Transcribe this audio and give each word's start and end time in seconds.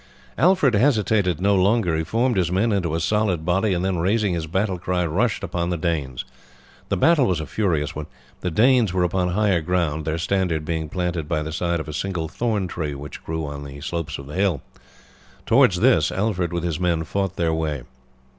Alfred 0.39 0.73
hesitated 0.73 1.39
no 1.39 1.53
longer; 1.53 1.95
he 1.95 2.03
formed 2.03 2.35
his 2.35 2.51
men 2.51 2.71
into 2.71 2.95
a 2.95 2.99
solid 2.99 3.45
body, 3.45 3.71
and 3.71 3.85
then, 3.85 3.99
raising 3.99 4.33
his 4.33 4.47
battle 4.47 4.79
cry, 4.79 5.05
rushed 5.05 5.43
upon 5.43 5.69
the 5.69 5.77
Danes. 5.77 6.25
The 6.89 6.97
battle 6.97 7.27
was 7.27 7.39
a 7.39 7.45
furious 7.45 7.95
one. 7.95 8.07
The 8.39 8.49
Danes 8.49 8.93
were 8.93 9.03
upon 9.03 9.27
higher 9.27 9.61
ground, 9.61 10.05
their 10.05 10.17
standard 10.17 10.65
being 10.65 10.89
planted 10.89 11.27
by 11.29 11.43
the 11.43 11.51
side 11.53 11.79
of 11.79 11.87
a 11.87 11.93
single 11.93 12.27
thorn 12.27 12.67
tree 12.67 12.95
which 12.95 13.23
grew 13.23 13.45
on 13.45 13.63
the 13.63 13.79
slopes 13.79 14.17
of 14.17 14.25
the 14.25 14.33
hill. 14.33 14.63
Towards 15.45 15.81
this 15.81 16.11
Alfred 16.11 16.51
with 16.51 16.63
his 16.63 16.79
men 16.79 17.03
fought 17.03 17.35
their 17.35 17.53
way. 17.53 17.83